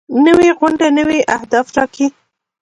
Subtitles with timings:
[0.25, 2.07] نوې غونډه نوي اهداف ټاکي